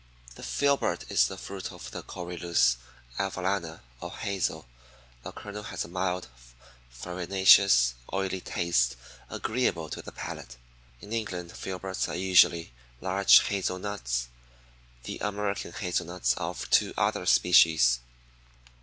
[0.29, 0.35] 5.
[0.37, 2.77] The filbert is the fruit of the Corylus
[3.19, 4.65] avellana or hazel.
[5.21, 6.27] The kernel has a mild,
[6.89, 8.95] farinaceous, oily taste,
[9.29, 10.57] agreeable to the palate.
[11.01, 14.29] In England filberts are usually large hazel nuts.
[15.03, 17.99] The American hazel nuts are of two other species.